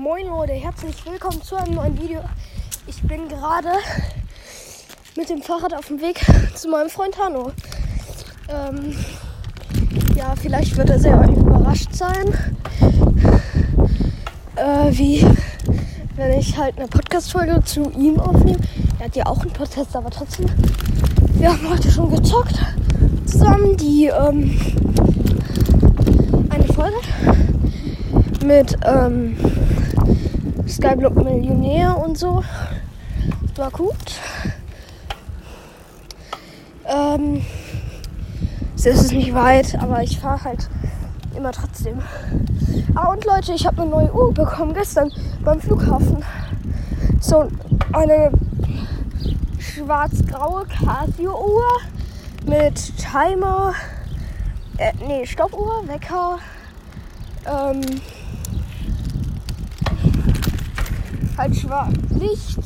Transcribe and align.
Moin 0.00 0.28
Leute, 0.28 0.52
herzlich 0.52 0.94
willkommen 1.06 1.42
zu 1.42 1.56
einem 1.56 1.74
neuen 1.74 2.00
Video. 2.00 2.20
Ich 2.86 3.02
bin 3.02 3.26
gerade 3.26 3.70
mit 5.16 5.28
dem 5.28 5.42
Fahrrad 5.42 5.74
auf 5.74 5.88
dem 5.88 6.00
Weg 6.00 6.20
zu 6.54 6.68
meinem 6.68 6.88
Freund 6.88 7.18
Hanno. 7.18 7.50
Ähm, 8.48 8.96
ja, 10.14 10.36
vielleicht 10.40 10.76
wird 10.76 10.90
er 10.90 11.00
sehr 11.00 11.20
überrascht 11.28 11.92
sein, 11.92 12.32
äh, 14.54 14.92
wie 14.92 15.26
wenn 16.14 16.38
ich 16.38 16.56
halt 16.56 16.78
eine 16.78 16.86
Podcast-Folge 16.86 17.64
zu 17.64 17.90
ihm 17.90 18.20
aufnehme. 18.20 18.60
Er 19.00 19.06
hat 19.06 19.16
ja 19.16 19.26
auch 19.26 19.40
einen 19.40 19.50
Podcast, 19.50 19.96
aber 19.96 20.10
trotzdem. 20.10 20.46
Wir 21.32 21.48
haben 21.48 21.68
heute 21.68 21.90
schon 21.90 22.14
gezockt 22.14 22.54
zusammen, 23.26 23.76
die 23.76 24.06
ähm, 24.06 24.60
eine 26.50 26.66
Folge 26.72 26.98
mit 28.44 28.78
ähm, 28.84 29.36
Skyblock 30.68 31.16
Millionär 31.24 31.96
und 31.96 32.18
so. 32.18 32.44
War 33.56 33.70
gut. 33.70 33.94
Ähm, 36.84 37.42
es 38.76 38.86
ist 38.86 39.12
nicht 39.12 39.34
weit, 39.34 39.76
aber 39.80 40.02
ich 40.02 40.18
fahre 40.20 40.44
halt 40.44 40.68
immer 41.36 41.52
trotzdem. 41.52 42.00
Ah, 42.94 43.08
und 43.08 43.24
Leute, 43.24 43.52
ich 43.52 43.66
habe 43.66 43.82
eine 43.82 43.90
neue 43.90 44.12
Uhr 44.12 44.32
bekommen 44.32 44.74
gestern 44.74 45.10
beim 45.42 45.60
Flughafen. 45.60 46.24
So 47.20 47.48
eine 47.92 48.30
schwarz-graue 49.58 50.66
Casio-Uhr 50.66 51.68
mit 52.46 52.92
Timer, 52.98 53.74
äh, 54.76 54.92
nee, 55.06 55.26
Stoppuhr, 55.26 55.82
Wecker, 55.86 56.38
ähm, 57.46 57.80
halt 61.38 61.56
schwarz 61.56 61.94
Licht, 62.10 62.58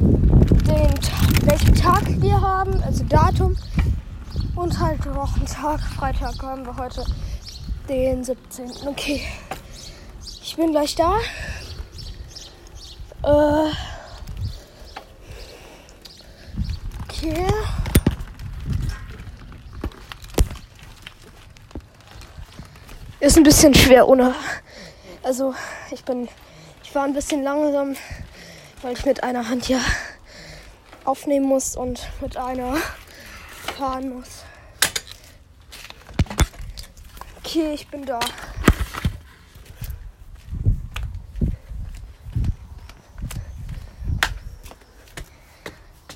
den, 0.00 0.94
welchen 1.42 1.74
Tag 1.74 2.02
wir 2.22 2.40
haben, 2.40 2.82
also 2.82 3.04
Datum 3.04 3.54
und 4.54 4.80
halt 4.80 5.04
Wochentag. 5.14 5.80
Freitag 5.80 6.42
haben 6.42 6.64
wir 6.64 6.74
heute 6.76 7.04
den 7.90 8.24
17. 8.24 8.70
Okay, 8.86 9.20
ich 10.42 10.56
bin 10.56 10.70
gleich 10.70 10.94
da. 10.94 11.18
Äh, 13.22 13.70
okay. 17.04 17.46
Ist 23.20 23.36
ein 23.36 23.42
bisschen 23.42 23.74
schwer 23.74 24.08
ohne. 24.08 24.34
Also 25.22 25.54
ich 25.90 26.02
bin, 26.04 26.28
ich 26.88 26.94
war 26.94 27.02
ein 27.02 27.14
bisschen 27.14 27.42
langsam, 27.42 27.96
weil 28.82 28.92
ich 28.92 29.04
mit 29.04 29.24
einer 29.24 29.48
Hand 29.48 29.68
ja 29.68 29.80
aufnehmen 31.04 31.46
muss 31.46 31.74
und 31.74 32.08
mit 32.20 32.36
einer 32.36 32.76
fahren 33.76 34.14
muss. 34.14 34.44
Okay, 37.38 37.72
ich 37.72 37.88
bin 37.88 38.06
da. 38.06 38.20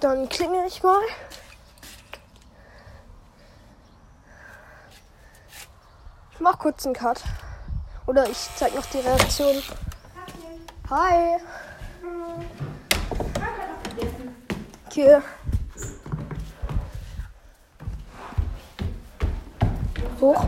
Dann 0.00 0.28
klingel 0.28 0.66
ich 0.66 0.82
mal. 0.82 1.00
Ich 6.32 6.40
mach 6.40 6.58
kurz 6.58 6.84
einen 6.84 6.94
Cut. 6.94 7.22
Oder 8.06 8.28
ich 8.28 8.48
zeig 8.56 8.74
noch 8.74 8.86
die 8.86 8.98
Reaktion. 8.98 9.62
Hi. 10.90 11.38
Okay. 14.86 15.20
Hoch. 20.20 20.44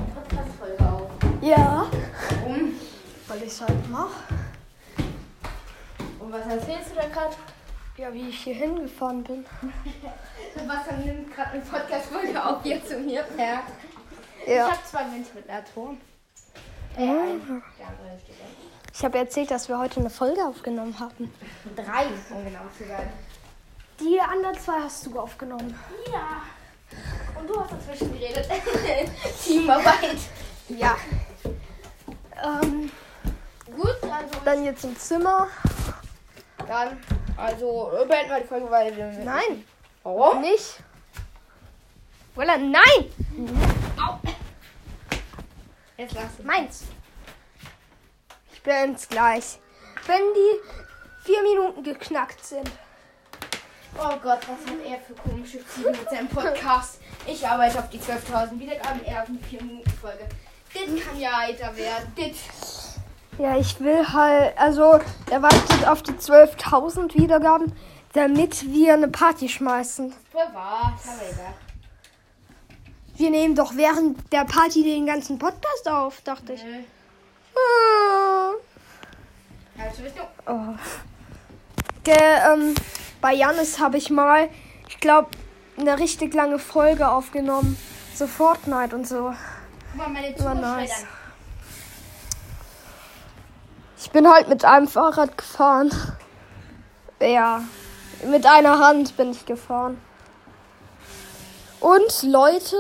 Ja. 1.41 1.87
Warum? 2.41 2.75
Weil 3.27 3.43
ich 3.43 3.49
es 3.49 3.61
halt 3.61 3.91
mach. 3.91 4.11
Und 6.21 6.33
was 6.33 6.47
erzählst 6.47 6.91
du 6.91 6.95
da 6.95 7.09
gerade? 7.09 7.35
Ja, 7.97 8.13
wie 8.13 8.29
ich 8.29 8.39
hier 8.45 8.55
hingefahren 8.55 9.25
bin. 9.25 9.45
Sebastian 10.57 11.05
nimmt 11.05 11.35
gerade 11.35 11.51
eine 11.51 11.63
Podcast-Folge 11.63 12.45
auf 12.45 12.63
hier 12.63 12.85
zu 12.85 12.99
mir. 13.01 13.25
Ja. 13.37 13.63
Ich 14.47 14.55
Ja. 14.55 14.67
habe 14.71 14.79
zwei 14.85 15.01
Ventilatoren. 15.11 16.01
Äh, 16.97 17.01
ein. 17.03 17.63
Der 17.79 17.89
andere 17.89 18.19
steht 18.23 18.37
da. 18.39 18.78
Ich 18.99 19.05
habe 19.05 19.17
erzählt, 19.17 19.49
dass 19.53 19.69
wir 19.69 19.79
heute 19.79 20.01
eine 20.01 20.11
Folge 20.11 20.45
aufgenommen 20.45 20.99
haben. 20.99 21.33
Drei, 21.77 22.07
um 22.31 22.45
genau 22.45 22.63
zu 22.77 22.85
sein. 22.85 23.09
Die 24.01 24.21
anderen 24.21 24.59
zwei 24.59 24.81
hast 24.83 25.07
du 25.07 25.21
aufgenommen. 25.21 25.73
Ja. 26.13 26.43
Und 27.39 27.49
du 27.49 27.61
hast 27.61 27.75
dazwischen 27.75 28.13
geredet. 28.13 28.49
Teamarbeit. 29.45 30.17
Ja. 30.71 30.97
Ähm, 32.43 32.91
Gut, 33.77 34.03
also 34.03 34.41
dann 34.45 34.65
jetzt 34.65 34.83
im 34.83 34.99
Zimmer. 34.99 35.47
dann. 36.67 36.99
Also, 37.37 37.93
beenden 38.09 38.31
wir 38.31 38.41
die 38.41 38.49
Folge, 38.49 38.69
weil 38.69 38.97
wir. 38.97 39.13
Nein, 39.25 39.65
Warum? 40.03 40.41
nicht. 40.41 40.81
Walla, 42.35 42.57
nein! 42.59 43.13
Au. 43.97 44.19
Jetzt 45.97 46.15
lass 46.15 46.25
es. 46.37 46.45
Meins. 46.45 46.83
Bin's 48.69 49.09
gleich. 49.09 49.59
Wenn 50.07 50.21
die 50.35 51.25
vier 51.25 51.43
Minuten 51.43 51.83
geknackt 51.83 52.45
sind. 52.45 52.71
Oh 53.97 54.15
Gott, 54.23 54.41
was 54.43 54.71
hat 54.71 54.79
er 54.87 54.99
für 54.99 55.15
komische 55.15 55.67
Ziele 55.67 55.91
mit 55.91 56.11
seinem 56.11 56.29
Podcast? 56.29 57.01
Ich 57.27 57.47
arbeite 57.47 57.79
auf 57.79 57.89
die 57.89 57.99
12.000 57.99 58.61
Wiedergaben, 58.61 59.03
er 59.07 59.23
auf 59.23 59.29
eine 59.29 59.39
4-Minuten-Folge. 59.39 60.29
Das 60.75 61.05
kann 61.05 61.19
ja 61.19 61.39
heiter 61.39 61.75
werden. 61.75 62.13
Das. 62.15 62.99
Ja, 63.39 63.57
ich 63.57 63.81
will 63.81 64.07
halt, 64.07 64.59
also 64.59 65.01
er 65.31 65.43
wartet 65.43 65.89
auf 65.89 66.03
die 66.03 66.13
12.000 66.13 67.15
Wiedergaben, 67.15 67.73
damit 68.13 68.71
wir 68.71 68.93
eine 68.95 69.09
Party 69.09 69.49
schmeißen. 69.49 70.15
Voll 70.31 70.55
wahr. 70.55 70.99
Wir 73.17 73.31
nehmen 73.31 73.55
doch 73.55 73.75
während 73.75 74.31
der 74.31 74.45
Party 74.45 74.85
den 74.85 75.07
ganzen 75.07 75.39
Podcast 75.39 75.89
auf, 75.89 76.21
dachte 76.21 76.53
ich. 76.53 76.63
Nö. 76.63 76.83
Also 79.79 80.03
Richtung. 80.03 80.27
Oh. 80.47 80.75
Ge, 82.05 82.15
ähm, 82.17 82.75
bei 83.21 83.35
Janis 83.35 83.79
habe 83.79 83.97
ich 83.97 84.11
mal, 84.11 84.49
ich 84.89 84.99
glaube, 84.99 85.29
eine 85.79 85.99
richtig 85.99 86.35
lange 86.35 86.59
Folge 86.59 87.09
aufgenommen. 87.09 87.77
So 88.15 88.27
Fortnite 88.27 88.97
und 88.97 89.07
so. 89.07 89.33
Guck 89.93 89.97
mal, 89.97 90.09
meine 90.09 90.35
Zunge 90.35 90.57
nice. 90.57 91.05
Ich 94.01 94.11
bin 94.11 94.29
halt 94.29 94.49
mit 94.49 94.65
einem 94.65 94.89
Fahrrad 94.89 95.37
gefahren. 95.37 95.91
Ja, 97.21 97.63
mit 98.25 98.47
einer 98.47 98.79
Hand 98.79 99.17
bin 99.17 99.31
ich 99.33 99.45
gefahren. 99.45 100.01
Und 101.81 102.23
Leute, 102.23 102.77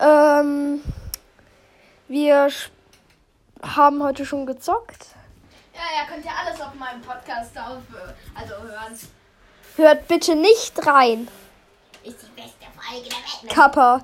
ähm, 0.00 0.82
wir 2.08 2.48
haben 3.62 4.02
heute 4.02 4.26
schon 4.26 4.44
gezockt. 4.44 5.16
Ja, 5.76 6.00
ja, 6.02 6.06
könnt 6.08 6.24
ihr 6.24 6.32
alles 6.34 6.60
auf 6.60 6.74
meinem 6.74 7.02
Podcast 7.02 7.56
auf, 7.58 7.82
äh, 7.94 8.38
also 8.38 8.54
hören. 8.62 8.98
Hört 9.76 10.08
bitte 10.08 10.34
nicht 10.34 10.86
rein. 10.86 11.28
Ist 12.02 12.18
die 12.22 12.40
beste 12.40 12.66
Folge 12.74 13.08
der 13.08 13.18
Welt. 13.18 13.52
Kappa. 13.52 14.00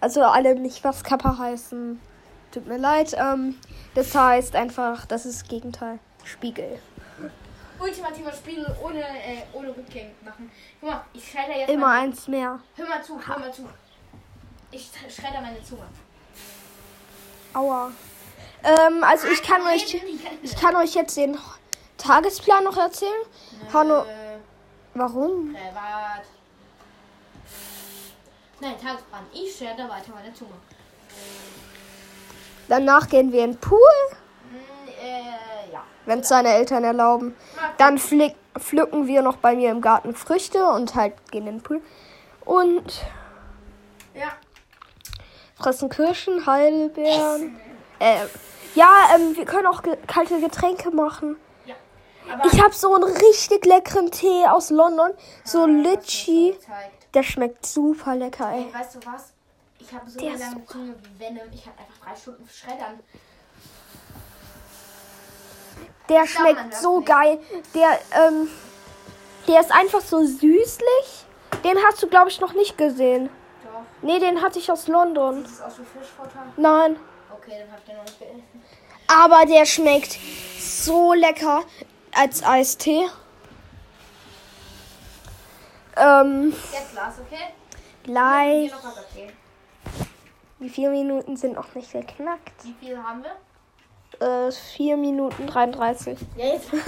Also 0.00 0.22
alle 0.24 0.56
nicht, 0.56 0.82
was 0.82 1.04
Kappa 1.04 1.38
heißen. 1.38 2.00
Tut 2.50 2.66
mir 2.66 2.78
leid. 2.78 3.14
Ähm, 3.16 3.58
das 3.94 4.14
heißt 4.14 4.56
einfach, 4.56 5.06
das 5.06 5.24
ist 5.26 5.42
das 5.42 5.48
Gegenteil. 5.48 6.00
Spiegel. 6.24 6.80
Ultimativer 7.78 8.32
Spiel 8.32 8.66
ohne, 8.82 9.00
äh, 9.00 9.42
ohne 9.52 9.68
Rückgänge 9.68 10.12
machen. 10.24 10.50
Guck 10.80 10.90
mal, 10.90 11.04
ich 11.12 11.30
schredder 11.30 11.56
jetzt 11.58 11.70
Immer 11.70 11.86
mal. 11.86 12.00
eins 12.00 12.26
mehr. 12.28 12.58
Hör 12.76 12.88
mal 12.88 13.02
zu, 13.02 13.20
hör 13.26 13.38
mal 13.38 13.52
zu. 13.52 13.68
Ich 14.70 14.90
schredder 15.08 15.40
meine 15.40 15.62
Zunge. 15.62 15.84
Aua. 17.54 17.92
Ähm, 18.64 19.02
also 19.04 19.28
ich 19.28 19.42
kann 19.42 19.62
euch, 19.62 20.00
ich 20.42 20.56
kann 20.56 20.76
euch 20.76 20.94
jetzt 20.94 21.16
den 21.16 21.36
Tagesplan 21.98 22.64
noch 22.64 22.76
erzählen. 22.76 23.10
Hanno, 23.72 24.02
Äh, 24.02 24.38
warum? 24.94 25.48
privat. 25.54 26.22
Nein, 28.60 28.74
Tagesplan. 28.80 29.24
Ich 29.32 29.56
schredder 29.56 29.88
weiter 29.88 30.12
meine 30.14 30.32
Zunge. 30.34 30.52
Danach 32.68 33.08
gehen 33.08 33.32
wir 33.32 33.44
in 33.44 33.52
den 33.52 33.58
Pool, 33.60 33.78
Hm, 34.50 34.88
äh, 35.04 35.72
ja. 35.72 35.82
wenn 36.06 36.20
es 36.20 36.28
seine 36.28 36.50
Eltern 36.50 36.84
erlauben. 36.84 37.34
Dann 37.78 37.98
flick, 37.98 38.36
pflücken 38.58 39.06
wir 39.08 39.22
noch 39.22 39.36
bei 39.36 39.56
mir 39.56 39.70
im 39.72 39.80
Garten 39.80 40.14
Früchte 40.14 40.64
und 40.68 40.94
halt 40.94 41.14
gehen 41.32 41.46
in 41.48 41.56
den 41.58 41.62
Pool. 41.62 41.82
Und 42.44 43.02
Ja. 44.14 44.32
fressen 45.60 45.88
Kirschen, 45.88 46.46
Heidelbeeren. 46.46 47.58
Äh, 47.98 48.26
Ja, 48.74 48.90
ähm, 49.14 49.36
wir 49.36 49.44
können 49.44 49.66
auch 49.66 49.82
ge 49.82 49.96
kalte 50.06 50.40
Getränke 50.40 50.90
machen. 50.90 51.36
Ja. 51.66 51.74
Ich 52.50 52.62
habe 52.62 52.74
so 52.74 52.94
einen 52.94 53.04
richtig 53.04 53.64
leckeren 53.66 54.10
Tee 54.10 54.46
aus 54.46 54.70
London. 54.70 55.12
So 55.44 55.62
Ah, 55.64 55.66
Litchi. 55.66 56.56
Der 57.14 57.22
schmeckt 57.22 57.66
super 57.66 58.16
lecker, 58.16 58.50
ey. 58.50 58.66
Ey, 58.66 58.74
weißt 58.74 58.94
du 58.94 58.98
was? 59.06 59.32
Ich 59.78 59.92
habe 59.92 60.08
so 60.08 60.18
Der 60.18 60.28
eine 60.28 60.36
ist 60.38 60.50
lange 60.50 60.66
Zunge 60.66 60.94
wie 61.02 61.20
Venom. 61.20 61.42
Ich 61.52 61.66
habe 61.66 61.78
einfach 61.78 62.06
drei 62.06 62.16
Stunden 62.16 62.48
schreddern. 62.48 63.00
Der 66.08 66.26
schmeckt 66.26 66.72
das 66.72 66.82
so 66.82 67.00
geil. 67.02 67.38
Der, 67.74 67.98
ähm, 68.26 68.48
der 69.48 69.60
ist 69.60 69.72
einfach 69.72 70.00
so 70.00 70.24
süßlich. 70.24 71.26
Den 71.64 71.76
hast 71.86 72.02
du, 72.02 72.06
glaube 72.08 72.28
ich, 72.28 72.40
noch 72.40 72.54
nicht 72.54 72.78
gesehen. 72.78 73.28
Doch. 73.64 73.80
Nee, 74.02 74.18
den 74.18 74.40
hatte 74.42 74.58
ich 74.58 74.70
aus 74.70 74.88
London. 74.88 75.44
Sieht 75.44 75.58
das 75.58 75.60
aus 75.62 75.78
wie 75.78 75.84
Fischfutter? 75.98 76.42
Nein. 76.56 76.96
Okay, 77.34 77.58
dann 77.58 77.72
habt 77.72 77.88
ihr 77.88 77.94
noch 77.94 78.04
nicht 78.04 78.18
gegessen. 78.18 78.62
Aber 79.08 79.44
der 79.46 79.64
schmeckt 79.66 80.18
so 80.58 81.12
lecker 81.12 81.62
als 82.14 82.42
Eistee. 82.42 83.08
Ähm, 85.96 86.54
Jetzt 86.72 86.92
Glas, 86.92 87.14
okay? 87.26 87.52
gleich. 88.04 88.72
Die 90.60 90.68
vier 90.68 90.90
Minuten 90.90 91.36
sind 91.36 91.54
noch 91.54 91.74
nicht 91.74 91.92
geknackt. 91.92 92.64
Wie 92.64 92.74
viel 92.86 92.96
haben 92.96 93.24
wir? 93.24 94.46
Äh, 94.46 94.52
vier 94.76 94.96
Minuten 94.96 95.46
33. 95.46 96.18
Ja, 96.36 96.46
jetzt. 96.46 96.68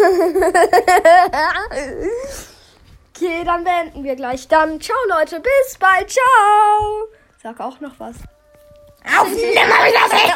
Okay, 3.17 3.45
dann 3.45 3.63
beenden 3.63 4.03
wir 4.03 4.17
gleich. 4.17 4.49
Dann 4.49 4.81
ciao 4.81 4.97
Leute, 5.09 5.39
bis 5.39 5.79
bald, 5.79 6.11
ciao. 6.11 7.07
Sag 7.41 7.61
auch 7.61 7.79
noch 7.79 7.93
was. 8.01 8.17
Auf 9.07 9.29
Nimmerwiedersehen! 9.29 10.33